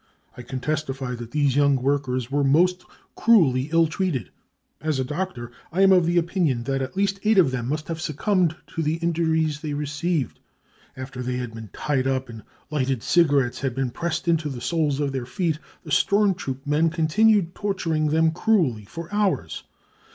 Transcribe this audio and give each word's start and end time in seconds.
I 0.35 0.41
can 0.41 0.59
testify 0.59 1.13
that 1.13 1.29
these 1.29 1.55
young 1.55 1.75
workers 1.75 2.31
were 2.31 2.43
most 2.43 2.83
cruelly 3.13 3.69
ill 3.71 3.85
treated. 3.85 4.31
As 4.81 4.97
a 4.97 5.03
doctor, 5.03 5.51
I 5.71 5.81
am 5.83 5.91
of 5.91 6.07
the 6.07 6.17
opinion 6.17 6.63
that 6.63 6.81
at 6.81 6.97
least 6.97 7.19
eight 7.23 7.37
of 7.37 7.51
them 7.51 7.67
must 7.69 7.87
have 7.87 8.01
succumbed 8.01 8.55
to 8.73 8.81
the 8.81 8.95
injuries 8.95 9.59
they 9.59 9.75
received. 9.75 10.39
After 10.97 11.21
they 11.21 11.35
had 11.37 11.53
been 11.53 11.69
tied 11.71 12.07
up 12.07 12.29
and 12.29 12.41
lighted 12.71 13.03
cigarettes 13.03 13.59
had 13.61 13.75
been 13.75 13.91
pressed 13.91 14.27
into 14.27 14.49
the 14.49 14.59
soles 14.59 14.99
of 14.99 15.11
their 15.11 15.27
feet, 15.27 15.59
the 15.83 15.91
storm 15.91 16.33
troop 16.33 16.65
men 16.65 16.89
continued 16.89 17.53
torturing 17.53 18.07
them 18.07 18.31
cruelly 18.31 18.85
for 18.85 19.07
hours. 19.13 19.65